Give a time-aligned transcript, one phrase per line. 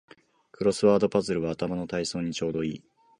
[0.51, 2.83] クロスワードパズルは頭の体操にちょうどいい